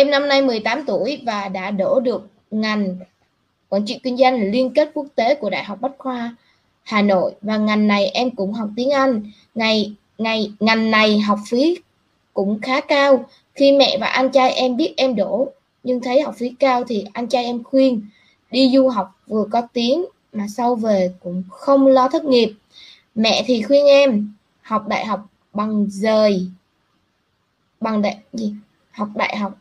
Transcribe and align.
Em 0.00 0.10
năm 0.10 0.28
nay 0.28 0.42
18 0.42 0.84
tuổi 0.86 1.22
và 1.26 1.48
đã 1.48 1.70
đổ 1.70 2.00
được 2.00 2.28
ngành 2.50 2.96
quản 3.68 3.84
trị 3.86 4.00
kinh 4.02 4.16
doanh 4.16 4.50
liên 4.50 4.74
kết 4.74 4.90
quốc 4.94 5.06
tế 5.14 5.34
của 5.34 5.50
Đại 5.50 5.64
học 5.64 5.78
Bách 5.80 5.92
khoa 5.98 6.36
Hà 6.82 7.02
Nội 7.02 7.34
và 7.42 7.56
ngành 7.56 7.88
này 7.88 8.06
em 8.06 8.30
cũng 8.30 8.52
học 8.52 8.68
tiếng 8.76 8.90
Anh. 8.90 9.30
Ngày 9.54 9.94
ngày, 10.18 10.52
ngành 10.60 10.90
này 10.90 11.18
học 11.18 11.38
phí 11.48 11.78
cũng 12.34 12.60
khá 12.60 12.80
cao. 12.80 13.24
Khi 13.54 13.72
mẹ 13.72 13.98
và 14.00 14.06
anh 14.06 14.30
trai 14.30 14.52
em 14.52 14.76
biết 14.76 14.94
em 14.96 15.16
đổ, 15.16 15.48
nhưng 15.82 16.00
thấy 16.00 16.20
học 16.20 16.34
phí 16.38 16.54
cao 16.58 16.84
thì 16.84 17.04
anh 17.12 17.28
trai 17.28 17.44
em 17.44 17.62
khuyên, 17.64 18.02
đi 18.50 18.70
du 18.74 18.88
học 18.88 19.20
vừa 19.26 19.44
có 19.50 19.62
tiếng 19.72 20.04
mà 20.32 20.46
sau 20.48 20.74
về 20.74 21.12
cũng 21.22 21.42
không 21.50 21.86
lo 21.86 22.08
thất 22.08 22.24
nghiệp. 22.24 22.52
Mẹ 23.14 23.42
thì 23.46 23.62
khuyên 23.62 23.86
em, 23.86 24.32
học 24.62 24.88
đại 24.88 25.06
học 25.06 25.20
bằng 25.52 25.86
rời, 25.90 26.46
bằng 27.80 28.02
đại, 28.02 28.18
gì? 28.32 28.54
Học 28.90 29.08
đại 29.14 29.36
học 29.36 29.59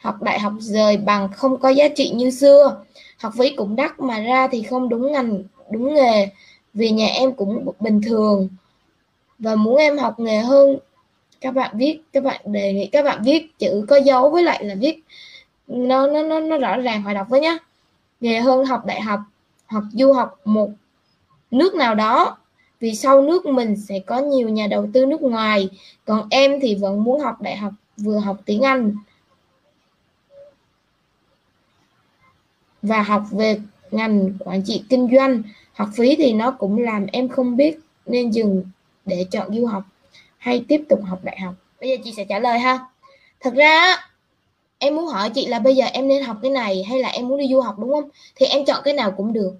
học 0.00 0.22
đại 0.22 0.40
học 0.40 0.52
rời 0.58 0.96
bằng 0.96 1.28
không 1.32 1.58
có 1.58 1.68
giá 1.68 1.88
trị 1.88 2.10
như 2.10 2.30
xưa. 2.30 2.84
Học 3.18 3.32
phí 3.38 3.56
cũng 3.56 3.76
đắt 3.76 4.00
mà 4.00 4.20
ra 4.20 4.48
thì 4.48 4.62
không 4.62 4.88
đúng 4.88 5.12
ngành 5.12 5.42
đúng 5.70 5.94
nghề. 5.94 6.28
Vì 6.74 6.90
nhà 6.90 7.06
em 7.06 7.32
cũng 7.32 7.72
bình 7.80 8.00
thường. 8.02 8.48
Và 9.38 9.54
muốn 9.54 9.76
em 9.76 9.98
học 9.98 10.20
nghề 10.20 10.38
hơn 10.38 10.78
các 11.40 11.54
bạn 11.54 11.78
viết 11.78 12.00
các 12.12 12.24
bạn 12.24 12.40
đề 12.44 12.72
nghị 12.72 12.86
các 12.86 13.04
bạn 13.04 13.22
viết 13.24 13.58
chữ 13.58 13.84
có 13.88 13.96
dấu 13.96 14.30
với 14.30 14.42
lại 14.42 14.64
là 14.64 14.74
viết. 14.74 15.00
Nó 15.66 16.06
nó 16.06 16.22
nó, 16.22 16.40
nó 16.40 16.58
rõ 16.58 16.76
ràng 16.76 17.02
phải 17.04 17.14
đọc 17.14 17.26
với 17.28 17.40
nhá. 17.40 17.58
Nghề 18.20 18.40
hơn 18.40 18.64
học 18.64 18.86
đại 18.86 19.00
học 19.00 19.20
hoặc 19.66 19.84
du 19.92 20.12
học 20.12 20.40
một 20.44 20.70
nước 21.50 21.74
nào 21.74 21.94
đó. 21.94 22.38
Vì 22.80 22.94
sau 22.94 23.22
nước 23.22 23.46
mình 23.46 23.76
sẽ 23.76 23.98
có 24.06 24.18
nhiều 24.18 24.48
nhà 24.48 24.66
đầu 24.66 24.88
tư 24.92 25.06
nước 25.06 25.22
ngoài. 25.22 25.68
Còn 26.04 26.26
em 26.30 26.60
thì 26.60 26.74
vẫn 26.74 27.04
muốn 27.04 27.20
học 27.20 27.40
đại 27.40 27.56
học 27.56 27.72
vừa 27.96 28.18
học 28.18 28.36
tiếng 28.44 28.62
Anh. 28.62 28.94
Và 32.82 33.02
học 33.02 33.22
về 33.30 33.60
ngành 33.90 34.32
quản 34.38 34.62
trị 34.62 34.82
kinh 34.88 35.08
doanh. 35.16 35.42
Học 35.72 35.88
phí 35.96 36.16
thì 36.16 36.32
nó 36.32 36.50
cũng 36.50 36.78
làm 36.78 37.06
em 37.12 37.28
không 37.28 37.56
biết 37.56 37.78
nên 38.06 38.30
dừng 38.30 38.64
để 39.04 39.26
chọn 39.30 39.54
du 39.54 39.66
học 39.66 39.82
hay 40.38 40.64
tiếp 40.68 40.82
tục 40.88 41.00
học 41.04 41.18
đại 41.22 41.40
học. 41.40 41.54
Bây 41.80 41.90
giờ 41.90 41.96
chị 42.04 42.12
sẽ 42.16 42.24
trả 42.24 42.38
lời 42.38 42.58
ha. 42.58 42.78
Thật 43.40 43.54
ra 43.54 43.96
em 44.78 44.96
muốn 44.96 45.06
hỏi 45.06 45.30
chị 45.30 45.46
là 45.46 45.58
bây 45.58 45.76
giờ 45.76 45.84
em 45.84 46.08
nên 46.08 46.22
học 46.22 46.36
cái 46.42 46.50
này 46.50 46.82
hay 46.82 47.00
là 47.00 47.08
em 47.08 47.28
muốn 47.28 47.38
đi 47.38 47.48
du 47.50 47.60
học, 47.60 47.78
đúng 47.78 47.90
không? 47.90 48.08
Thì 48.36 48.46
em 48.46 48.64
chọn 48.64 48.80
cái 48.84 48.94
nào 48.94 49.10
cũng 49.16 49.32
được. 49.32 49.52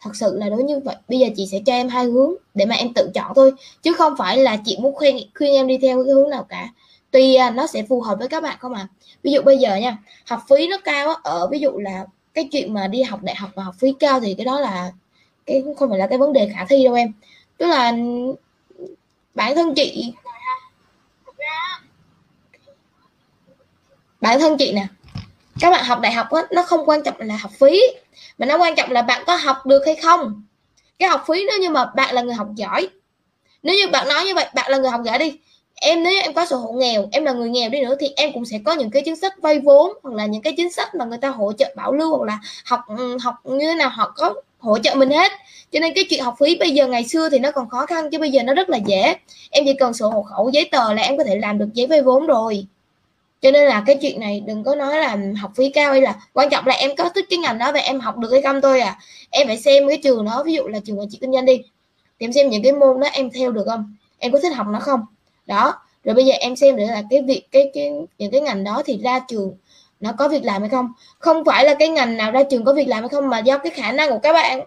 Thật 0.00 0.10
sự 0.14 0.38
là 0.38 0.48
đối 0.48 0.62
như 0.62 0.80
vậy. 0.84 0.96
Bây 1.08 1.18
giờ 1.18 1.26
chị 1.36 1.46
sẽ 1.46 1.58
cho 1.66 1.72
em 1.72 1.88
hai 1.88 2.04
hướng 2.04 2.34
để 2.54 2.66
mà 2.66 2.74
em 2.74 2.94
tự 2.94 3.10
chọn 3.14 3.32
thôi. 3.36 3.52
Chứ 3.82 3.92
không 3.92 4.14
phải 4.18 4.36
là 4.36 4.56
chị 4.64 4.76
muốn 4.80 4.94
khuyên 4.94 5.16
khuyên 5.34 5.54
em 5.54 5.66
đi 5.66 5.78
theo 5.78 6.04
cái 6.04 6.12
hướng 6.12 6.30
nào 6.30 6.46
cả. 6.48 6.68
Tuy 7.10 7.34
à, 7.34 7.50
nó 7.50 7.66
sẽ 7.66 7.82
phù 7.88 8.00
hợp 8.00 8.18
với 8.18 8.28
các 8.28 8.42
bạn 8.42 8.56
không 8.60 8.74
ạ? 8.74 8.88
À? 8.90 9.04
ví 9.24 9.32
dụ 9.32 9.42
bây 9.42 9.58
giờ 9.58 9.76
nha, 9.76 9.98
học 10.28 10.40
phí 10.48 10.68
nó 10.68 10.76
cao 10.84 11.14
ở 11.22 11.48
ví 11.50 11.58
dụ 11.58 11.70
là 11.78 12.06
cái 12.34 12.48
chuyện 12.52 12.74
mà 12.74 12.86
đi 12.86 13.02
học 13.02 13.22
đại 13.22 13.34
học 13.34 13.50
và 13.54 13.62
học 13.62 13.74
phí 13.78 13.94
cao 14.00 14.20
thì 14.20 14.34
cái 14.34 14.44
đó 14.44 14.60
là 14.60 14.92
cái 15.46 15.64
không 15.78 15.90
phải 15.90 15.98
là 15.98 16.06
cái 16.06 16.18
vấn 16.18 16.32
đề 16.32 16.50
khả 16.54 16.64
thi 16.64 16.84
đâu 16.84 16.94
em. 16.94 17.12
Tức 17.58 17.66
là 17.66 17.92
bản 19.34 19.54
thân 19.54 19.74
chị 19.74 20.12
bản 24.20 24.40
thân 24.40 24.56
chị 24.58 24.72
nè 24.72 24.86
các 25.60 25.70
bạn 25.70 25.84
học 25.84 26.00
đại 26.00 26.12
học 26.12 26.30
á, 26.30 26.42
nó 26.50 26.62
không 26.62 26.88
quan 26.88 27.02
trọng 27.02 27.14
là 27.18 27.36
học 27.36 27.52
phí 27.60 27.82
mà 28.38 28.46
nó 28.46 28.58
quan 28.58 28.74
trọng 28.76 28.90
là 28.90 29.02
bạn 29.02 29.22
có 29.26 29.36
học 29.36 29.66
được 29.66 29.82
hay 29.86 29.96
không. 29.96 30.42
Cái 30.98 31.08
học 31.08 31.24
phí 31.28 31.44
nếu 31.48 31.58
như 31.60 31.70
mà 31.70 31.84
bạn 31.84 32.14
là 32.14 32.22
người 32.22 32.34
học 32.34 32.48
giỏi 32.54 32.88
nếu 33.62 33.74
như 33.74 33.88
bạn 33.88 34.08
nói 34.08 34.24
như 34.24 34.34
vậy 34.34 34.46
bạn 34.54 34.70
là 34.70 34.78
người 34.78 34.90
học 34.90 35.00
giỏi 35.04 35.18
đi 35.18 35.38
em 35.74 36.02
nếu 36.02 36.12
em 36.22 36.34
có 36.34 36.46
sổ 36.46 36.56
hộ 36.56 36.72
nghèo, 36.72 37.08
em 37.12 37.24
là 37.24 37.32
người 37.32 37.50
nghèo 37.50 37.70
đi 37.70 37.80
nữa 37.80 37.94
thì 38.00 38.08
em 38.16 38.32
cũng 38.32 38.44
sẽ 38.44 38.58
có 38.64 38.72
những 38.72 38.90
cái 38.90 39.02
chính 39.04 39.16
sách 39.16 39.32
vay 39.42 39.58
vốn 39.58 39.92
hoặc 40.02 40.14
là 40.14 40.26
những 40.26 40.42
cái 40.42 40.54
chính 40.56 40.72
sách 40.72 40.94
mà 40.94 41.04
người 41.04 41.18
ta 41.18 41.28
hỗ 41.28 41.52
trợ 41.52 41.74
bảo 41.76 41.92
lưu 41.92 42.16
hoặc 42.16 42.24
là 42.24 42.38
học 42.64 42.80
ừ, 42.98 43.16
học 43.22 43.34
như 43.44 43.66
thế 43.66 43.74
nào, 43.74 43.88
họ 43.88 44.12
có 44.16 44.34
hỗ 44.58 44.78
trợ 44.78 44.94
mình 44.94 45.10
hết. 45.10 45.32
Cho 45.72 45.80
nên 45.80 45.94
cái 45.94 46.04
chuyện 46.10 46.24
học 46.24 46.34
phí 46.40 46.56
bây 46.58 46.70
giờ 46.70 46.86
ngày 46.86 47.04
xưa 47.04 47.28
thì 47.28 47.38
nó 47.38 47.50
còn 47.50 47.68
khó 47.68 47.86
khăn 47.86 48.10
chứ 48.10 48.18
bây 48.18 48.30
giờ 48.30 48.42
nó 48.42 48.54
rất 48.54 48.68
là 48.68 48.78
dễ. 48.86 49.14
Em 49.50 49.64
chỉ 49.66 49.74
cần 49.78 49.94
sổ 49.94 50.08
hộ 50.08 50.22
khẩu, 50.22 50.50
giấy 50.50 50.68
tờ 50.72 50.92
là 50.92 51.02
em 51.02 51.16
có 51.16 51.24
thể 51.24 51.36
làm 51.36 51.58
được 51.58 51.68
giấy 51.74 51.86
vay 51.86 52.02
vốn 52.02 52.26
rồi. 52.26 52.66
Cho 53.42 53.50
nên 53.50 53.68
là 53.68 53.82
cái 53.86 53.98
chuyện 54.00 54.20
này 54.20 54.40
đừng 54.40 54.64
có 54.64 54.74
nói 54.74 54.96
là 54.98 55.16
học 55.40 55.50
phí 55.56 55.70
cao 55.70 55.92
hay 55.92 56.00
là 56.00 56.14
quan 56.32 56.50
trọng 56.50 56.66
là 56.66 56.74
em 56.74 56.96
có 56.96 57.08
thích 57.08 57.24
cái 57.30 57.38
ngành 57.38 57.58
đó 57.58 57.72
và 57.72 57.80
em 57.80 58.00
học 58.00 58.16
được 58.16 58.28
hay 58.32 58.42
không 58.42 58.60
thôi 58.60 58.80
à. 58.80 58.98
Em 59.30 59.46
phải 59.46 59.58
xem 59.58 59.88
cái 59.88 59.96
trường 60.02 60.24
đó, 60.24 60.42
ví 60.46 60.54
dụ 60.54 60.66
là 60.66 60.78
trường 60.84 60.98
quản 60.98 61.08
trị 61.10 61.18
kinh 61.20 61.32
doanh 61.32 61.44
đi. 61.44 61.56
Thì 62.20 62.26
em 62.26 62.32
xem 62.32 62.50
những 62.50 62.62
cái 62.62 62.72
môn 62.72 63.00
đó 63.00 63.08
em 63.12 63.30
theo 63.30 63.52
được 63.52 63.64
không? 63.66 63.96
Em 64.18 64.32
có 64.32 64.38
thích 64.42 64.54
học 64.54 64.66
nó 64.70 64.78
không? 64.80 65.00
Đó, 65.46 65.74
rồi 66.04 66.14
bây 66.14 66.26
giờ 66.26 66.32
em 66.40 66.56
xem 66.56 66.76
để 66.76 66.86
là 66.86 67.02
cái 67.10 67.22
việc, 67.22 67.42
cái 67.50 67.70
cái, 67.74 67.92
những 68.18 68.30
cái 68.30 68.40
ngành 68.40 68.64
đó 68.64 68.82
thì 68.86 68.98
ra 68.98 69.18
trường 69.28 69.56
nó 70.00 70.12
có 70.18 70.28
việc 70.28 70.44
làm 70.44 70.62
hay 70.62 70.70
không? 70.70 70.92
Không 71.18 71.44
phải 71.44 71.64
là 71.64 71.74
cái 71.74 71.88
ngành 71.88 72.16
nào 72.16 72.30
ra 72.30 72.42
trường 72.50 72.64
có 72.64 72.72
việc 72.72 72.88
làm 72.88 73.00
hay 73.00 73.08
không 73.08 73.28
mà 73.28 73.38
do 73.38 73.58
cái 73.58 73.70
khả 73.70 73.92
năng 73.92 74.10
của 74.10 74.18
các 74.18 74.32
bạn. 74.32 74.60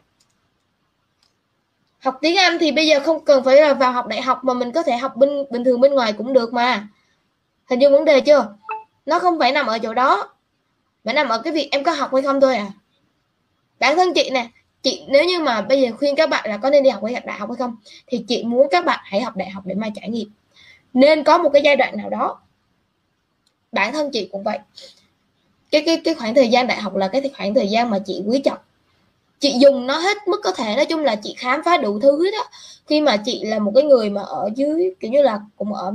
Học 1.99 2.17
tiếng 2.21 2.37
Anh 2.37 2.57
thì 2.59 2.71
bây 2.71 2.87
giờ 2.87 2.99
không 2.99 3.25
cần 3.25 3.43
phải 3.43 3.61
là 3.61 3.73
vào 3.73 3.91
học 3.91 4.07
đại 4.07 4.21
học 4.21 4.43
mà 4.43 4.53
mình 4.53 4.71
có 4.71 4.83
thể 4.83 4.97
học 4.97 5.15
bình 5.15 5.43
bình 5.49 5.63
thường 5.63 5.81
bên 5.81 5.93
ngoài 5.93 6.13
cũng 6.13 6.33
được 6.33 6.53
mà. 6.53 6.87
Hình 7.69 7.79
dung 7.79 7.91
vấn 7.91 8.05
đề 8.05 8.21
chưa? 8.21 8.55
Nó 9.05 9.19
không 9.19 9.39
phải 9.39 9.51
nằm 9.51 9.67
ở 9.67 9.79
chỗ 9.79 9.93
đó, 9.93 10.29
mà 11.03 11.13
nằm 11.13 11.29
ở 11.29 11.41
cái 11.41 11.53
việc 11.53 11.69
em 11.71 11.83
có 11.83 11.91
học 11.91 12.13
hay 12.13 12.21
không 12.21 12.41
thôi 12.41 12.55
à. 12.55 12.67
Bản 13.79 13.95
thân 13.95 14.13
chị 14.13 14.29
nè, 14.29 14.47
chị 14.81 15.03
nếu 15.07 15.25
như 15.25 15.39
mà 15.39 15.61
bây 15.61 15.81
giờ 15.81 15.91
khuyên 15.97 16.15
các 16.15 16.29
bạn 16.29 16.49
là 16.49 16.57
có 16.57 16.69
nên 16.69 16.83
đi 16.83 16.89
học 16.89 17.03
hay 17.03 17.21
đại 17.25 17.39
học 17.39 17.49
hay 17.49 17.55
không, 17.55 17.75
thì 18.07 18.25
chị 18.27 18.43
muốn 18.43 18.67
các 18.71 18.85
bạn 18.85 18.99
hãy 19.03 19.21
học 19.21 19.35
đại 19.35 19.49
học 19.49 19.63
để 19.65 19.75
mà 19.75 19.87
trải 19.95 20.09
nghiệm 20.09 20.29
nên 20.93 21.23
có 21.23 21.37
một 21.37 21.49
cái 21.53 21.61
giai 21.61 21.75
đoạn 21.75 21.97
nào 21.97 22.09
đó, 22.09 22.39
bản 23.71 23.93
thân 23.93 24.11
chị 24.11 24.29
cũng 24.31 24.43
vậy. 24.43 24.59
Cái 25.71 25.83
cái 25.85 26.01
cái 26.03 26.15
khoảng 26.15 26.35
thời 26.35 26.47
gian 26.47 26.67
đại 26.67 26.77
học 26.77 26.95
là 26.95 27.07
cái 27.07 27.31
khoảng 27.37 27.53
thời 27.53 27.67
gian 27.67 27.89
mà 27.89 27.99
chị 28.05 28.23
quý 28.25 28.41
trọng. 28.45 28.57
Chị 29.39 29.55
dùng 29.59 29.87
nó 29.87 29.97
hết 29.97 30.17
mức 30.27 30.41
có 30.43 30.51
thể, 30.51 30.75
nói 30.75 30.85
chung 30.85 31.03
là 31.03 31.15
chị 31.15 31.35
khám 31.37 31.63
phá 31.63 31.77
đủ 31.77 31.99
thứ 31.99 32.31
đó. 32.31 32.49
Khi 32.87 33.01
mà 33.01 33.17
chị 33.17 33.43
là 33.43 33.59
một 33.59 33.71
cái 33.75 33.83
người 33.83 34.09
mà 34.09 34.21
ở 34.21 34.49
dưới, 34.55 34.93
kiểu 34.99 35.11
như 35.11 35.21
là 35.21 35.39
cũng 35.57 35.73
ở 35.73 35.93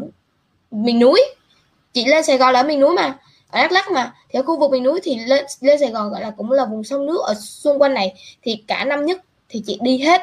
miền 0.70 0.98
núi, 0.98 1.22
chị 1.92 2.04
lên 2.04 2.24
Sài 2.24 2.38
Gòn 2.38 2.52
là 2.52 2.60
ở 2.60 2.66
miền 2.66 2.80
núi 2.80 2.94
mà, 2.94 3.18
ở 3.50 3.60
Đắk 3.60 3.72
Lắk 3.72 3.90
mà, 3.90 4.14
thì 4.28 4.38
ở 4.38 4.42
khu 4.42 4.58
vực 4.58 4.70
miền 4.70 4.82
núi 4.82 5.00
thì 5.02 5.16
lên 5.16 5.44
lên 5.60 5.78
Sài 5.80 5.90
Gòn 5.90 6.10
gọi 6.10 6.20
là 6.20 6.30
cũng 6.30 6.50
là 6.50 6.64
vùng 6.64 6.84
sông 6.84 7.06
nước 7.06 7.20
ở 7.24 7.34
xung 7.34 7.82
quanh 7.82 7.94
này. 7.94 8.14
Thì 8.42 8.64
cả 8.66 8.84
năm 8.84 9.06
nhất 9.06 9.24
thì 9.48 9.62
chị 9.66 9.78
đi 9.82 9.98
hết 9.98 10.20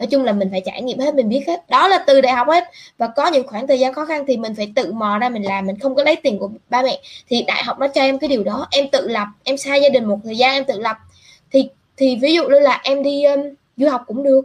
nói 0.00 0.06
chung 0.06 0.24
là 0.24 0.32
mình 0.32 0.48
phải 0.50 0.62
trải 0.64 0.82
nghiệm 0.82 0.98
hết 0.98 1.14
mình 1.14 1.28
biết 1.28 1.44
hết. 1.46 1.68
Đó 1.68 1.88
là 1.88 2.04
từ 2.06 2.20
đại 2.20 2.32
học 2.32 2.48
hết. 2.48 2.64
Và 2.98 3.06
có 3.06 3.26
những 3.26 3.46
khoảng 3.46 3.66
thời 3.66 3.78
gian 3.78 3.94
khó 3.94 4.04
khăn 4.04 4.24
thì 4.28 4.36
mình 4.36 4.54
phải 4.54 4.72
tự 4.76 4.92
mò 4.92 5.18
ra 5.18 5.28
mình 5.28 5.42
làm 5.42 5.66
mình 5.66 5.78
không 5.78 5.94
có 5.94 6.04
lấy 6.04 6.16
tiền 6.16 6.38
của 6.38 6.50
ba 6.70 6.82
mẹ. 6.82 7.00
Thì 7.28 7.42
đại 7.42 7.64
học 7.64 7.78
nó 7.78 7.88
cho 7.88 8.00
em 8.00 8.18
cái 8.18 8.28
điều 8.28 8.44
đó 8.44 8.66
em 8.70 8.88
tự 8.88 9.08
lập 9.08 9.26
em 9.44 9.56
xa 9.56 9.74
gia 9.74 9.88
đình 9.88 10.04
một 10.04 10.18
thời 10.24 10.36
gian 10.36 10.54
em 10.54 10.64
tự 10.64 10.78
lập. 10.78 10.96
Thì 11.50 11.68
thì 11.96 12.16
ví 12.22 12.34
dụ 12.34 12.48
như 12.48 12.58
là 12.58 12.80
em 12.84 13.02
đi 13.02 13.24
um, 13.24 13.40
du 13.76 13.88
học 13.88 14.02
cũng 14.06 14.22
được. 14.22 14.40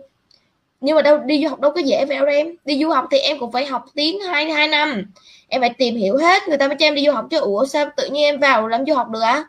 Nhưng 0.81 0.95
mà 0.95 1.01
đâu 1.01 1.17
đi 1.17 1.43
du 1.43 1.49
học 1.49 1.59
đâu 1.59 1.71
có 1.71 1.81
dễ 1.81 2.05
vậy 2.05 2.17
đâu 2.17 2.25
em. 2.25 2.55
Đi 2.65 2.83
du 2.83 2.89
học 2.89 3.07
thì 3.11 3.17
em 3.17 3.39
cũng 3.39 3.51
phải 3.51 3.65
học 3.65 3.85
tiếng 3.93 4.19
hai 4.19 4.51
hai 4.51 4.67
năm. 4.67 5.11
Em 5.47 5.61
phải 5.61 5.73
tìm 5.77 5.95
hiểu 5.95 6.17
hết 6.17 6.47
người 6.47 6.57
ta 6.57 6.67
mới 6.67 6.77
cho 6.79 6.85
em 6.85 6.95
đi 6.95 7.05
du 7.05 7.11
học 7.11 7.25
chứ. 7.31 7.39
Ủa 7.39 7.65
sao 7.65 7.85
tự 7.97 8.07
nhiên 8.07 8.23
em 8.23 8.39
vào 8.39 8.67
làm 8.67 8.85
du 8.85 8.93
học 8.93 9.09
được 9.09 9.21
á 9.21 9.43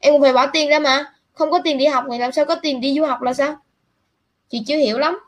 em 0.00 0.14
cũng 0.14 0.22
phải 0.22 0.32
bỏ 0.32 0.46
tiền 0.46 0.68
ra 0.68 0.78
mà. 0.78 1.12
Không 1.34 1.50
có 1.50 1.60
tiền 1.64 1.78
đi 1.78 1.86
học 1.86 2.04
thì 2.10 2.18
làm 2.18 2.32
sao 2.32 2.44
có 2.44 2.54
tiền 2.54 2.80
đi 2.80 2.94
du 2.94 3.04
học 3.04 3.22
là 3.22 3.34
sao? 3.34 3.56
Chị 4.50 4.62
chưa 4.66 4.76
hiểu 4.76 4.98
lắm 4.98 5.18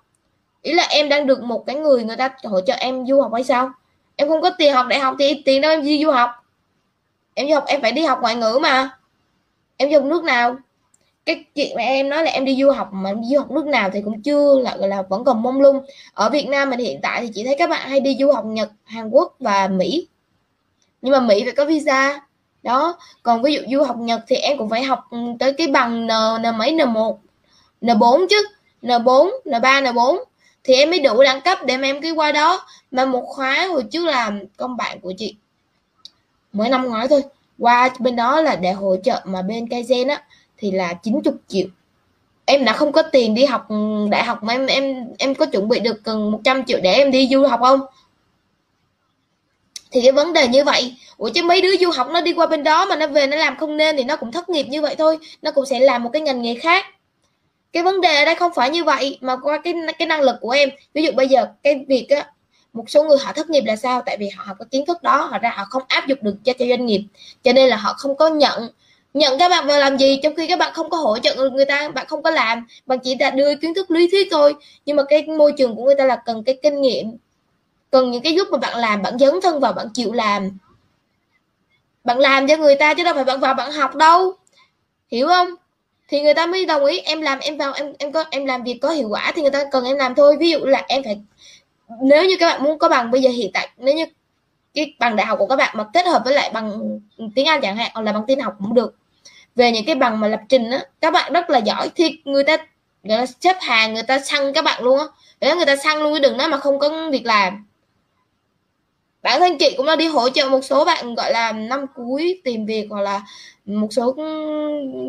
ý 0.67 0.73
là 0.73 0.87
em 0.91 1.09
đang 1.09 1.27
được 1.27 1.43
một 1.43 1.67
cái 1.67 1.77
người 1.77 2.05
người 2.05 2.17
ta 2.17 2.31
hỗ 2.45 2.61
trợ 2.61 2.75
em 2.75 3.07
du 3.07 3.21
học 3.21 3.33
hay 3.35 3.45
sao? 3.45 3.71
Em 4.17 4.29
không 4.29 4.43
có 4.43 4.51
tiền 4.59 4.75
học 4.75 4.87
đại 4.87 5.01
học 5.01 5.15
thì 5.19 5.43
tiền 5.45 5.61
đâu 5.61 5.71
em 5.71 5.83
đi 5.83 6.05
du 6.05 6.11
học. 6.11 6.31
Em 7.35 7.49
du 7.49 7.55
học 7.55 7.65
em 7.67 7.83
phải 7.83 7.93
đi 7.93 8.05
học 8.05 8.19
ngoại 8.23 8.37
ngữ 8.37 8.59
mà. 8.63 8.91
Em 9.77 9.91
du 9.91 9.99
học 9.99 10.05
nước 10.05 10.25
nào? 10.25 10.57
Cái 11.27 11.45
chuyện 11.55 11.77
mà 11.77 11.83
em 11.83 12.09
nói 12.09 12.25
là 12.25 12.31
em 12.31 12.45
đi 12.45 12.57
du 12.61 12.71
học 12.71 12.89
mà 12.93 13.13
đi 13.13 13.29
du 13.33 13.39
học 13.39 13.51
nước 13.51 13.67
nào 13.67 13.91
thì 13.93 14.03
cũng 14.05 14.23
chưa 14.23 14.59
là 14.59 14.77
gọi 14.77 14.89
là 14.89 15.03
vẫn 15.03 15.25
còn 15.25 15.43
mông 15.43 15.61
lung. 15.61 15.81
Ở 16.15 16.31
Việt 16.31 16.49
Nam 16.49 16.71
mình 16.71 16.79
hiện 16.79 17.01
tại 17.03 17.21
thì 17.21 17.31
chỉ 17.35 17.45
thấy 17.45 17.57
các 17.59 17.71
bạn 17.71 17.89
hay 17.89 18.01
đi 18.01 18.17
du 18.21 18.33
học 18.33 18.45
Nhật 18.45 18.71
Hàn 18.85 19.11
Quốc 19.11 19.37
và 19.41 19.69
Mỹ. 19.69 20.09
Nhưng 21.03 21.13
mà 21.13 21.21
Mỹ 21.21 21.45
phải 21.45 21.53
có 21.53 21.65
visa. 21.65 22.21
Đó 22.63 22.99
còn 23.23 23.43
ví 23.43 23.55
dụ 23.55 23.61
du 23.73 23.83
học 23.83 23.97
Nhật 23.97 24.21
thì 24.27 24.37
em 24.37 24.59
cũng 24.59 24.69
phải 24.69 24.83
học 24.83 25.05
tới 25.39 25.53
cái 25.53 25.67
bằng 25.67 26.07
N, 26.07 26.11
N 26.43 26.59
mấy 26.59 26.73
N1 26.73 27.17
N4 27.81 28.27
chứ. 28.31 28.49
N4 28.83 29.31
N3 29.45 29.83
N4 29.83 30.19
thì 30.67 30.75
em 30.75 30.91
mới 30.91 30.99
đủ 30.99 31.23
đẳng 31.23 31.41
cấp 31.41 31.59
để 31.67 31.77
mà 31.77 31.89
em 31.89 32.03
cứ 32.03 32.13
qua 32.13 32.33
đó. 32.33 32.67
Mà 32.91 33.05
một 33.05 33.25
khóa 33.27 33.67
hồi 33.67 33.85
trước 33.91 34.05
làm 34.05 34.41
công 34.57 34.77
bạn 34.77 35.01
của 35.01 35.13
chị, 35.19 35.35
mới 36.53 36.69
năm 36.69 36.89
ngoái 36.89 37.09
thôi. 37.09 37.23
Qua 37.59 37.91
bên 37.99 38.17
đó 38.17 38.41
là 38.41 38.57
để 38.57 38.73
hỗ 38.73 38.97
trợ 38.97 39.21
mà 39.25 39.43
bên 39.43 39.65
Kaizen 39.65 40.09
á, 40.09 40.23
thì 40.59 40.71
là 40.71 40.95
90 40.95 41.35
triệu. 41.49 41.67
Em 42.45 42.65
đã 42.65 42.73
không 42.73 42.93
có 42.93 43.03
tiền 43.03 43.35
đi 43.35 43.45
học 43.45 43.67
ừ, 43.69 43.77
đại 44.11 44.25
học 44.25 44.43
mà 44.43 44.55
em 44.55 44.67
em 44.67 45.07
em 45.19 45.35
có 45.35 45.47
chuẩn 45.47 45.69
bị 45.69 45.81
được 45.81 46.01
cần 46.05 46.31
100 46.31 46.65
triệu 46.65 46.81
để 46.83 46.93
em 46.95 47.11
đi 47.11 47.29
du 47.33 47.47
học 47.47 47.61
không? 47.63 47.81
Thì 49.91 50.01
cái 50.03 50.13
vấn 50.13 50.33
đề 50.33 50.49
như 50.49 50.65
vậy, 50.65 50.97
ủa 51.17 51.29
chứ 51.29 51.43
mấy 51.43 51.61
đứa 51.61 51.77
du 51.77 51.91
học 51.91 52.09
nó 52.11 52.21
đi 52.21 52.33
qua 52.33 52.47
bên 52.47 52.65
đó 52.65 52.87
mà 52.87 52.97
nó 52.97 53.07
về 53.07 53.27
nó 53.27 53.37
làm 53.37 53.57
không 53.57 53.77
nên 53.77 53.97
thì 53.97 54.05
nó 54.05 54.17
cũng 54.17 54.33
thất 54.33 54.49
nghiệp 54.49 54.65
như 54.65 54.83
vậy 54.83 54.95
thôi. 54.99 55.19
Nó 55.43 55.51
cũng 55.51 55.67
sẽ 55.67 55.81
làm 55.81 56.03
một 56.03 56.11
cái 56.13 56.23
ngành 56.23 56.43
nghề 56.43 56.55
khác 56.55 56.87
cái 57.77 57.83
vấn 57.83 58.01
đề 58.01 58.17
ở 58.17 58.25
đây 58.25 58.35
không 58.35 58.53
phải 58.55 58.71
như 58.71 58.85
vậy 58.85 59.19
mà 59.21 59.37
qua 59.37 59.59
cái 59.65 59.75
cái 59.99 60.09
năng 60.09 60.21
lực 60.21 60.37
của 60.41 60.51
em. 60.51 60.71
Ví 60.95 61.03
dụ 61.03 61.13
bây 61.13 61.29
giờ 61.29 61.47
cái 61.63 61.85
việc 61.89 62.07
á 62.09 62.31
một 62.73 62.91
số 62.91 63.05
người 63.05 63.19
họ 63.19 63.33
thất 63.33 63.51
nghiệp 63.51 63.63
là 63.67 63.77
sao? 63.77 64.03
Tại 64.07 64.17
vì 64.17 64.29
họ 64.29 64.45
học 64.47 64.57
cái 64.59 64.67
kiến 64.71 64.87
thức 64.87 65.03
đó 65.03 65.17
họ 65.17 65.39
ra 65.39 65.53
họ 65.57 65.65
không 65.71 65.83
áp 65.89 66.07
dụng 66.07 66.19
được 66.23 66.37
cho, 66.45 66.53
cho 66.59 66.67
doanh 66.67 66.87
nghiệp. 66.87 67.05
Cho 67.43 67.53
nên 67.53 67.69
là 67.69 67.77
họ 67.77 67.95
không 67.99 68.17
có 68.17 68.29
nhận 68.29 68.69
nhận 69.15 69.39
các 69.39 69.49
bạn 69.49 69.67
vào 69.67 69.79
làm 69.79 69.99
gì? 69.99 70.21
Trong 70.23 70.35
khi 70.35 70.47
các 70.47 70.59
bạn 70.59 70.73
không 70.75 70.91
có 70.91 70.97
hỗ 70.97 71.19
trợ 71.19 71.51
người 71.51 71.65
ta 71.65 71.89
bạn 71.89 72.07
không 72.07 72.23
có 72.23 72.31
làm 72.31 72.67
bạn 72.87 72.99
chỉ 72.99 73.17
là 73.21 73.31
đưa 73.31 73.55
kiến 73.55 73.75
thức 73.75 73.91
lý 73.91 74.09
thuyết 74.11 74.29
thôi. 74.31 74.55
Nhưng 74.87 74.97
mà 74.97 75.03
cái 75.09 75.23
môi 75.23 75.53
trường 75.59 75.77
của 75.77 75.85
người 75.85 75.95
ta 75.99 76.05
là 76.05 76.17
cần 76.27 76.45
cái 76.45 76.59
kinh 76.63 76.81
nghiệm 76.81 77.17
cần 77.91 78.11
những 78.11 78.23
cái 78.23 78.33
lúc 78.33 78.49
mà 78.53 78.59
bạn 78.59 78.79
làm 78.79 79.03
bạn 79.03 79.19
dấn 79.19 79.35
thân 79.43 79.61
vào 79.61 79.73
bạn 79.73 79.87
chịu 79.95 80.13
làm. 80.13 80.59
Bạn 82.05 82.19
làm 82.19 82.47
cho 82.47 82.57
người 82.57 82.75
ta 82.75 82.95
chứ 82.95 83.05
đâu 83.05 83.15
phải 83.15 83.25
bạn 83.25 83.41
vào 83.41 83.55
bạn 83.55 83.73
học 83.73 83.95
đâu. 83.95 84.35
Hiểu 85.11 85.27
không? 85.27 85.49
Thì 86.09 86.21
người 86.21 86.35
ta 86.35 86.47
mới 86.47 86.67
đồng 86.67 86.85
ý 86.85 86.99
em 86.99 87.21
làm, 87.21 87.39
em 87.39 87.57
vào, 87.57 87.73
em 87.73 87.93
em 87.99 88.13
có, 88.13 88.25
em 88.31 88.45
làm 88.45 88.63
việc 88.63 88.79
có 88.83 88.91
hiệu 88.91 89.09
quả 89.09 89.33
thì 89.35 89.43
người 89.43 89.51
ta 89.51 89.65
cần 89.73 89.85
em 89.85 89.97
làm 89.97 90.15
thôi. 90.15 90.37
Ví 90.41 90.51
dụ 90.51 90.59
là 90.59 90.85
em 90.89 91.03
phải, 91.05 91.21
nếu 92.03 92.25
như 92.25 92.37
các 92.41 92.47
bạn 92.47 92.63
muốn 92.63 92.79
có 92.79 92.89
bằng 92.89 93.11
bây 93.11 93.23
giờ 93.23 93.31
hiện 93.31 93.51
tại, 93.55 93.69
nếu 93.77 93.95
như 93.95 94.05
cái 94.75 94.95
bằng 94.99 95.17
đại 95.17 95.27
học 95.27 95.39
của 95.39 95.47
các 95.47 95.57
bạn 95.57 95.75
mà 95.79 95.85
kết 95.95 96.07
hợp 96.07 96.23
với 96.25 96.35
lại 96.35 96.51
bằng 96.55 96.99
tiếng 97.35 97.47
Anh 97.47 97.61
chẳng 97.61 97.77
hạn, 97.77 97.91
hoặc 97.95 98.03
là 98.03 98.13
bằng 98.13 98.25
tin 98.27 98.41
học 98.41 98.55
cũng 98.59 98.75
được. 98.75 98.95
Về 99.57 99.71
những 99.71 99.85
cái 99.85 99.95
bằng 99.95 100.21
mà 100.21 100.29
lập 100.29 100.41
trình 100.49 100.71
á, 100.71 100.81
các 101.01 101.13
bạn 101.13 101.33
rất 101.33 101.51
là 101.51 101.59
giỏi. 101.59 101.91
Thì 101.95 102.19
người 102.25 102.45
ta 102.45 102.57
người 103.03 103.19
ta 103.19 103.27
xếp 103.41 103.57
hàng, 103.61 103.95
người 103.95 104.03
ta 104.03 104.19
săn 104.19 104.53
các 104.53 104.65
bạn 104.65 104.83
luôn 104.83 104.99
á. 104.99 105.05
Để 105.41 105.55
người 105.55 105.67
ta 105.67 105.77
săn 105.77 105.99
luôn 105.99 106.21
đừng 106.23 106.37
nói 106.37 106.49
mà 106.49 106.59
không 106.59 106.79
có 106.79 107.09
việc 107.13 107.27
làm 107.27 107.67
bản 109.27 109.41
thân 109.41 109.59
chị 109.59 109.75
cũng 109.77 109.87
đã 109.87 109.97
đi 109.97 110.07
hỗ 110.07 110.29
trợ 110.29 110.49
một 110.49 110.61
số 110.65 110.85
bạn 110.85 111.15
gọi 111.15 111.33
là 111.33 111.53
năm 111.53 111.87
cuối 111.95 112.41
tìm 112.45 112.67
việc 112.67 112.87
hoặc 112.91 113.01
là 113.01 113.23
một 113.65 113.89
số 113.91 114.15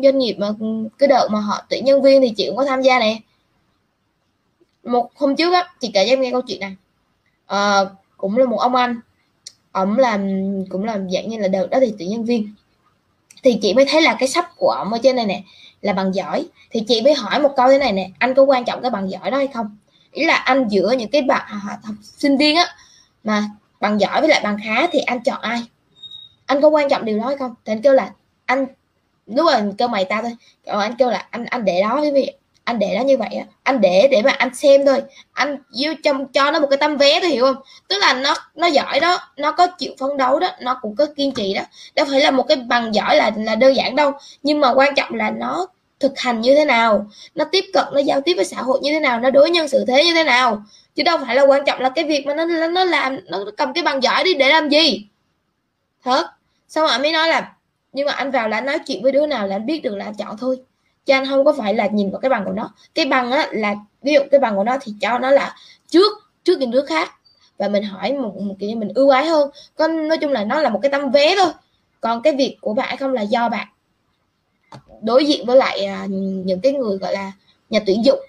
doanh 0.02 0.18
nghiệp 0.18 0.34
mà 0.38 0.48
cái 0.98 1.08
đợt 1.08 1.28
mà 1.30 1.40
họ 1.40 1.62
tuyển 1.68 1.84
nhân 1.84 2.02
viên 2.02 2.22
thì 2.22 2.32
chị 2.36 2.46
cũng 2.46 2.56
có 2.56 2.64
tham 2.64 2.82
gia 2.82 2.98
này 2.98 3.22
một 4.84 5.10
hôm 5.16 5.36
trước 5.36 5.52
á 5.52 5.68
chị 5.80 5.90
kể 5.94 6.04
cho 6.06 6.12
em 6.12 6.20
nghe 6.20 6.30
câu 6.30 6.42
chuyện 6.42 6.60
này. 6.60 6.76
À, 7.46 7.80
cũng 8.16 8.38
là 8.38 8.46
một 8.46 8.56
ông 8.56 8.74
anh 8.74 9.00
ổng 9.72 9.98
làm 9.98 10.42
cũng 10.68 10.84
làm 10.84 11.10
dạng 11.10 11.28
như 11.28 11.38
là 11.38 11.48
đợt 11.48 11.70
đó 11.70 11.78
thì 11.80 11.94
tuyển 11.98 12.10
nhân 12.10 12.24
viên. 12.24 12.54
Thì 13.42 13.58
chị 13.62 13.74
mới 13.74 13.84
thấy 13.88 14.02
là 14.02 14.16
cái 14.18 14.28
sách 14.28 14.56
của 14.56 14.70
ổng 14.70 14.92
ở 14.92 14.98
trên 15.02 15.16
này 15.16 15.26
nè 15.26 15.42
là 15.82 15.92
bằng 15.92 16.14
giỏi. 16.14 16.46
Thì 16.70 16.80
chị 16.88 17.02
mới 17.02 17.14
hỏi 17.14 17.40
một 17.40 17.50
câu 17.56 17.68
thế 17.68 17.78
này 17.78 17.92
nè 17.92 18.10
anh 18.18 18.34
có 18.34 18.42
quan 18.42 18.64
trọng 18.64 18.82
cái 18.82 18.90
bằng 18.90 19.10
giỏi 19.10 19.30
đó 19.30 19.36
hay 19.36 19.48
không? 19.48 19.76
Ý 20.12 20.24
là 20.24 20.36
anh 20.36 20.68
giữa 20.68 20.92
những 20.98 21.10
cái 21.10 21.22
bạn 21.22 21.58
học 21.62 21.94
sinh 22.02 22.36
viên 22.36 22.56
á 22.56 22.66
mà 23.24 23.44
bằng 23.80 24.00
giỏi 24.00 24.20
với 24.20 24.30
lại 24.30 24.40
bằng 24.44 24.56
khá 24.64 24.86
thì 24.92 24.98
anh 24.98 25.20
chọn 25.24 25.40
ai? 25.40 25.62
Anh 26.46 26.62
có 26.62 26.68
quan 26.68 26.88
trọng 26.88 27.04
điều 27.04 27.18
đó 27.18 27.26
hay 27.26 27.36
không? 27.36 27.54
Thì 27.64 27.72
anh 27.72 27.82
kêu 27.82 27.92
là 27.92 28.10
anh, 28.46 28.66
lúc 29.26 29.46
mà 29.46 29.64
kêu 29.78 29.88
mày 29.88 30.04
ta 30.04 30.22
thôi. 30.22 30.36
Còn 30.66 30.80
anh 30.80 30.94
kêu 30.98 31.10
là 31.10 31.26
anh 31.30 31.44
anh 31.44 31.64
để 31.64 31.82
đó 31.82 32.00
với 32.00 32.12
vị 32.12 32.32
anh 32.68 32.78
để 32.78 32.94
đó 32.94 33.02
như 33.02 33.16
vậy 33.16 33.28
á. 33.28 33.44
Anh 33.62 33.80
để 33.80 34.08
để 34.10 34.22
mà 34.22 34.30
anh 34.30 34.54
xem 34.54 34.86
thôi. 34.86 35.02
Anh 35.32 35.58
yêu 35.72 35.94
trong 36.04 36.26
cho 36.32 36.50
nó 36.50 36.60
một 36.60 36.66
cái 36.70 36.76
tấm 36.76 36.96
vé 36.96 37.20
thôi, 37.20 37.30
hiểu 37.30 37.44
không? 37.44 37.56
Tức 37.88 37.98
là 37.98 38.14
nó 38.14 38.34
nó 38.54 38.66
giỏi 38.66 39.00
đó, 39.00 39.18
nó 39.36 39.52
có 39.52 39.66
chịu 39.66 39.92
phấn 39.98 40.16
đấu 40.16 40.40
đó, 40.40 40.48
nó 40.60 40.78
cũng 40.82 40.96
có 40.96 41.06
kiên 41.16 41.32
trì 41.32 41.54
đó. 41.54 41.62
Đâu 41.94 42.06
phải 42.10 42.20
là 42.20 42.30
một 42.30 42.42
cái 42.48 42.56
bằng 42.56 42.94
giỏi 42.94 43.16
là 43.16 43.30
là 43.36 43.54
đơn 43.54 43.76
giản 43.76 43.96
đâu. 43.96 44.12
Nhưng 44.42 44.60
mà 44.60 44.72
quan 44.74 44.94
trọng 44.94 45.14
là 45.14 45.30
nó 45.30 45.66
thực 46.00 46.18
hành 46.18 46.40
như 46.40 46.54
thế 46.54 46.64
nào? 46.64 47.06
Nó 47.34 47.44
tiếp 47.52 47.64
cận, 47.72 47.84
nó 47.92 47.98
giao 47.98 48.20
tiếp 48.20 48.34
với 48.34 48.44
xã 48.44 48.62
hội 48.62 48.78
như 48.82 48.92
thế 48.92 49.00
nào? 49.00 49.20
Nó 49.20 49.30
đối 49.30 49.50
nhân 49.50 49.68
xử 49.68 49.84
thế 49.88 50.04
như 50.04 50.14
thế 50.14 50.24
nào? 50.24 50.62
Chứ 50.98 51.04
đâu 51.04 51.18
phải 51.26 51.36
là 51.36 51.42
quan 51.42 51.64
trọng 51.64 51.80
là 51.80 51.88
cái 51.88 52.04
việc 52.04 52.26
mà 52.26 52.34
nó 52.34 52.44
nó 52.68 52.84
làm 52.84 53.18
nó 53.26 53.44
cầm 53.56 53.72
cái 53.72 53.84
bằng 53.84 54.02
giỏi 54.02 54.24
đi 54.24 54.34
để 54.34 54.48
làm 54.48 54.68
gì. 54.68 55.06
Thật. 56.04 56.26
Xong 56.68 56.88
rồi 56.88 56.98
mới 56.98 57.12
nói 57.12 57.28
là 57.28 57.52
nhưng 57.92 58.06
mà 58.06 58.12
anh 58.12 58.30
vào 58.30 58.48
là 58.48 58.56
anh 58.56 58.66
nói 58.66 58.78
chuyện 58.86 59.02
với 59.02 59.12
đứa 59.12 59.26
nào 59.26 59.46
là 59.46 59.56
anh 59.56 59.66
biết 59.66 59.82
được 59.82 59.96
là 59.96 60.04
anh 60.04 60.14
chọn 60.14 60.36
thôi. 60.38 60.60
Chứ 61.06 61.14
anh 61.14 61.26
không 61.26 61.44
có 61.44 61.52
phải 61.52 61.74
là 61.74 61.86
nhìn 61.86 62.10
vào 62.10 62.20
cái 62.20 62.28
bằng 62.28 62.44
của 62.44 62.52
nó. 62.52 62.74
Cái 62.94 63.04
bằng 63.04 63.30
á 63.30 63.48
là 63.52 63.74
ví 64.02 64.12
dụ 64.12 64.20
cái 64.30 64.40
bằng 64.40 64.56
của 64.56 64.64
nó 64.64 64.78
thì 64.80 64.92
cho 65.00 65.18
nó 65.18 65.30
là 65.30 65.54
trước 65.88 66.12
trước 66.44 66.58
những 66.58 66.70
đứa 66.70 66.84
khác. 66.84 67.10
Và 67.58 67.68
mình 67.68 67.82
hỏi 67.82 68.12
một, 68.12 68.36
một 68.40 68.54
kiểu 68.58 68.76
mình 68.76 68.92
ưu 68.94 69.10
ái 69.10 69.26
hơn. 69.26 69.50
Con 69.76 70.08
nói 70.08 70.18
chung 70.18 70.32
là 70.32 70.44
nó 70.44 70.60
là 70.60 70.68
một 70.68 70.78
cái 70.82 70.90
tấm 70.90 71.10
vé 71.10 71.36
thôi. 71.36 71.52
Còn 72.00 72.22
cái 72.22 72.32
việc 72.32 72.56
của 72.60 72.74
bạn 72.74 72.96
không 72.96 73.12
là 73.12 73.22
do 73.22 73.48
bạn 73.48 73.68
đối 75.02 75.26
diện 75.26 75.46
với 75.46 75.56
lại 75.56 75.84
à, 75.84 76.06
những 76.44 76.60
cái 76.60 76.72
người 76.72 76.98
gọi 76.98 77.12
là 77.12 77.32
nhà 77.70 77.80
tuyển 77.86 78.04
dụng. 78.04 78.20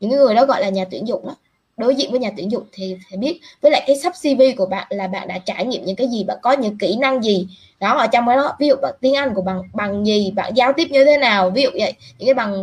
Những 0.00 0.10
người 0.10 0.34
đó 0.34 0.46
gọi 0.46 0.60
là 0.60 0.68
nhà 0.68 0.84
tuyển 0.90 1.08
dụng 1.08 1.26
đó 1.26 1.34
đối 1.76 1.94
diện 1.94 2.10
với 2.10 2.20
nhà 2.20 2.30
tuyển 2.36 2.50
dụng 2.50 2.64
thì 2.72 2.96
phải 3.10 3.16
biết, 3.18 3.40
với 3.60 3.72
lại 3.72 3.84
cái 3.86 3.96
sắp 3.96 4.12
CV 4.22 4.42
của 4.56 4.66
bạn 4.66 4.86
là 4.90 5.06
bạn 5.06 5.28
đã 5.28 5.38
trải 5.38 5.66
nghiệm 5.66 5.84
những 5.84 5.96
cái 5.96 6.08
gì, 6.08 6.24
bạn 6.24 6.38
có 6.42 6.52
những 6.52 6.78
kỹ 6.78 6.96
năng 6.96 7.24
gì. 7.24 7.48
Đó, 7.80 7.96
ở 7.98 8.06
trong 8.06 8.26
đó, 8.26 8.56
ví 8.58 8.68
dụ 8.68 8.74
bạn, 8.82 8.94
tiếng 9.00 9.14
Anh 9.14 9.34
của 9.34 9.42
bạn 9.42 9.62
bằng 9.74 10.06
gì, 10.06 10.30
bạn 10.30 10.52
giao 10.56 10.72
tiếp 10.72 10.88
như 10.90 11.04
thế 11.04 11.16
nào, 11.18 11.50
ví 11.50 11.62
dụ 11.62 11.70
vậy, 11.74 11.92
những 12.18 12.26
cái 12.26 12.34
bằng 12.34 12.54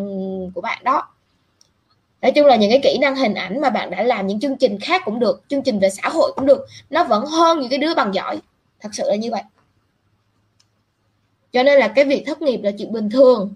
của 0.56 0.62
bạn 0.62 0.84
đó. 0.84 1.08
Nói 2.22 2.32
chung 2.32 2.46
là 2.46 2.56
những 2.56 2.70
cái 2.70 2.80
kỹ 2.84 2.98
năng 3.02 3.16
hình 3.16 3.34
ảnh 3.34 3.62
mà 3.62 3.70
bạn 3.70 3.90
đã 3.90 4.04
làm 4.04 4.28
những 4.28 4.40
chương 4.40 4.58
trình 4.58 4.80
khác 4.80 5.02
cũng 5.06 5.20
được, 5.20 5.44
chương 5.48 5.62
trình 5.62 5.80
về 5.80 5.90
xã 5.90 6.10
hội 6.10 6.32
cũng 6.36 6.46
được, 6.46 6.66
nó 6.90 7.04
vẫn 7.04 7.26
hơn 7.26 7.60
những 7.60 7.70
cái 7.70 7.80
đứa 7.80 7.96
bằng 7.96 8.14
giỏi. 8.14 8.40
Thật 8.80 8.90
sự 8.94 9.04
là 9.08 9.16
như 9.16 9.32
vậy. 9.32 9.42
Cho 11.52 11.64
nên 11.64 11.80
là 11.80 11.88
cái 11.88 12.06
việc 12.06 12.24
thất 12.26 12.42
nghiệp 12.42 12.60
là 12.64 12.72
chuyện 12.78 12.92
bình 12.92 13.10
thường. 13.10 13.54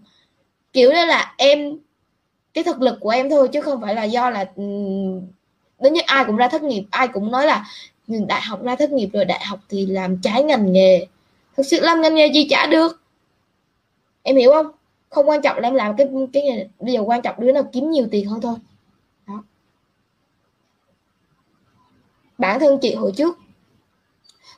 Kiểu 0.74 0.92
như 0.92 1.06
là 1.06 1.36
em, 1.38 1.78
cái 2.54 2.64
thực 2.64 2.82
lực 2.82 2.98
của 3.02 3.10
em 3.10 3.30
thôi, 3.30 3.48
chứ 3.48 3.62
không 3.62 3.82
phải 3.82 3.96
là 3.96 4.04
do 4.04 4.30
là 4.30 4.46
đến 5.86 5.94
như 5.94 6.02
ai 6.06 6.26
cũng 6.26 6.36
ra 6.36 6.48
thất 6.48 6.64
nghiệp, 6.64 6.84
ai 6.92 7.08
cũng 7.08 7.32
nói 7.32 7.46
là 7.46 7.66
đại 8.08 8.42
học 8.42 8.64
ra 8.64 8.76
thất 8.76 8.92
nghiệp 8.92 9.10
rồi, 9.14 9.26
đại 9.26 9.46
học 9.46 9.60
thì 9.70 9.86
làm 9.86 10.18
trái 10.22 10.44
ngành 10.44 10.72
nghề. 10.72 11.08
Thực 11.58 11.64
sự 11.64 11.80
làm 11.80 12.02
ngành 12.02 12.16
nghề 12.16 12.28
gì 12.28 12.48
trả 12.50 12.68
được. 12.68 13.02
Em 14.24 14.38
hiểu 14.38 14.52
không? 14.52 14.72
Không 15.10 15.30
quan 15.30 15.42
trọng 15.42 15.60
là 15.60 15.68
em 15.68 15.74
làm 15.74 15.98
cái 15.98 16.08
cái 16.34 16.44
nghề 16.44 16.68
bây 16.80 16.94
giờ 16.94 17.02
quan 17.02 17.22
trọng 17.22 17.36
đứa 17.40 17.52
nào 17.52 17.64
kiếm 17.74 17.90
nhiều 17.90 18.08
tiền 18.12 18.28
hơn 18.30 18.42
thôi. 18.42 18.56
Đó. 19.28 19.44
Bản 22.38 22.60
thân 22.60 22.80
chị 22.82 22.96
hồi 22.96 23.12
trước, 23.18 23.40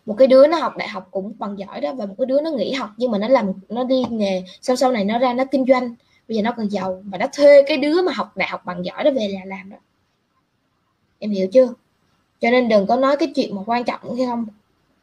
một 0.06 0.16
cái 0.18 0.28
đứa 0.28 0.48
nó 0.48 0.58
học 0.60 0.78
đại 0.78 0.88
học 0.88 1.08
cũng 1.12 1.34
bằng 1.40 1.60
giỏi 1.60 1.82
đó 1.82 1.94
và 1.94 2.06
một 2.06 2.16
cái 2.18 2.26
đứa 2.26 2.42
nó 2.42 2.52
nghỉ 2.52 2.74
học, 2.74 2.90
nhưng 2.98 3.12
mà 3.12 3.18
nó 3.18 3.28
làm, 3.28 3.52
nó 3.70 3.84
đi 3.84 4.04
nghề, 4.10 4.44
sau 4.62 4.76
sau 4.76 4.92
này 4.92 5.06
nó 5.06 5.20
ra 5.20 5.34
nó 5.34 5.46
kinh 5.52 5.66
doanh. 5.66 5.96
Bây 6.28 6.38
giờ 6.38 6.42
nó 6.44 6.54
còn 6.58 6.68
giàu 6.68 7.04
và 7.06 7.18
nó 7.18 7.26
thuê 7.34 7.64
cái 7.68 7.78
đứa 7.78 8.02
mà 8.02 8.12
học 8.12 8.38
đại 8.38 8.50
học 8.50 8.66
bằng 8.66 8.86
giỏi 8.86 9.04
đó 9.04 9.12
về 9.12 9.28
là 9.28 9.40
làm 9.46 9.70
đó 9.70 9.78
em 11.20 11.32
hiểu 11.32 11.48
chưa? 11.54 11.74
Cho 12.42 12.50
nên 12.50 12.70
đừng 12.70 12.88
có 12.88 12.96
nói 12.96 13.18
cái 13.18 13.32
chuyện 13.36 13.56
mà 13.56 13.62
quan 13.66 13.84
trọng 13.84 14.16
hay 14.18 14.26
không? 14.26 14.46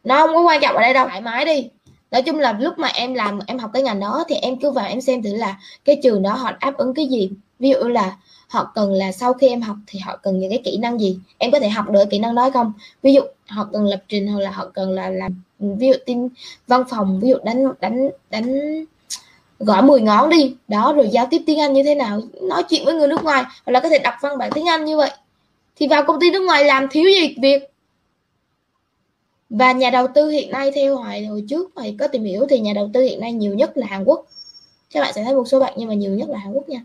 Nó 0.04 0.26
không 0.26 0.34
có 0.34 0.42
quan 0.42 0.60
trọng 0.62 0.76
ở 0.76 0.82
đây 0.82 0.94
đâu. 0.94 1.08
Thoải 1.08 1.20
mái 1.20 1.44
đi. 1.44 1.68
Nói 2.10 2.22
chung 2.22 2.38
là 2.38 2.52
lúc 2.52 2.78
mà 2.78 2.88
em 2.88 3.14
làm 3.14 3.38
em 3.46 3.58
học 3.58 3.70
cái 3.72 3.82
ngành 3.82 4.00
đó 4.00 4.24
thì 4.28 4.34
em 4.34 4.56
cứ 4.60 4.70
vào 4.70 4.86
em 4.86 5.00
xem 5.00 5.22
thử 5.22 5.34
là 5.34 5.60
cái 5.84 6.00
trường 6.02 6.22
đó 6.22 6.34
họ 6.34 6.52
đáp 6.60 6.76
ứng 6.76 6.94
cái 6.94 7.06
gì. 7.06 7.30
Ví 7.58 7.70
dụ 7.70 7.88
là 7.88 8.16
họ 8.48 8.72
cần 8.74 8.92
là 8.92 9.12
sau 9.12 9.32
khi 9.32 9.48
em 9.48 9.60
học 9.60 9.76
thì 9.86 9.98
họ 9.98 10.16
cần 10.16 10.40
những 10.40 10.50
cái 10.50 10.60
kỹ 10.64 10.76
năng 10.76 11.00
gì? 11.00 11.18
Em 11.38 11.50
có 11.50 11.60
thể 11.60 11.68
học 11.68 11.90
được 11.90 12.04
kỹ 12.10 12.18
năng 12.18 12.34
đó 12.34 12.50
không? 12.50 12.72
Ví 13.02 13.12
dụ 13.12 13.20
họ 13.48 13.68
cần 13.72 13.84
lập 13.86 14.02
trình 14.08 14.26
hoặc 14.26 14.40
là 14.40 14.50
họ 14.50 14.70
cần 14.74 14.90
là 14.90 15.08
làm 15.08 15.42
ví 15.58 15.88
dụ 15.88 15.94
tin 16.06 16.28
văn 16.66 16.82
phòng 16.90 17.20
ví 17.20 17.28
dụ 17.28 17.36
đánh 17.44 17.64
đánh 17.80 18.08
đánh 18.30 18.60
gõ 19.58 19.82
10 19.82 20.00
ngón 20.00 20.30
đi. 20.30 20.56
Đó 20.68 20.92
rồi 20.96 21.08
giao 21.08 21.26
tiếp 21.30 21.42
tiếng 21.46 21.60
Anh 21.60 21.72
như 21.72 21.82
thế 21.82 21.94
nào? 21.94 22.20
Nói 22.42 22.62
chuyện 22.62 22.84
với 22.84 22.94
người 22.94 23.08
nước 23.08 23.24
ngoài 23.24 23.42
hoặc 23.42 23.72
là 23.72 23.80
có 23.80 23.88
thể 23.88 23.98
đọc 23.98 24.14
văn 24.20 24.38
bản 24.38 24.50
tiếng 24.54 24.68
Anh 24.68 24.84
như 24.84 24.96
vậy 24.96 25.10
thì 25.76 25.88
vào 25.88 26.04
công 26.06 26.20
ty 26.20 26.30
nước 26.30 26.40
ngoài 26.40 26.64
làm 26.64 26.88
thiếu 26.90 27.04
gì 27.04 27.34
việc? 27.42 27.70
Và 29.50 29.72
nhà 29.72 29.90
đầu 29.90 30.06
tư 30.14 30.28
hiện 30.28 30.50
nay 30.50 30.70
theo 30.74 30.96
hoài 30.96 31.26
hồi 31.26 31.44
trước 31.48 31.74
mày 31.74 31.96
có 31.98 32.08
tìm 32.08 32.24
hiểu 32.24 32.46
thì 32.48 32.60
nhà 32.60 32.72
đầu 32.72 32.90
tư 32.94 33.00
hiện 33.00 33.20
nay 33.20 33.32
nhiều 33.32 33.54
nhất 33.54 33.76
là 33.76 33.86
Hàn 33.86 34.04
Quốc. 34.04 34.26
Các 34.90 35.00
bạn 35.00 35.12
sẽ 35.14 35.24
thấy 35.24 35.34
một 35.34 35.48
số 35.48 35.60
bạn 35.60 35.74
nhưng 35.76 35.88
mà 35.88 35.94
nhiều 35.94 36.14
nhất 36.14 36.28
là 36.28 36.38
Hàn 36.38 36.52
Quốc 36.52 36.68
nha. 36.68 36.84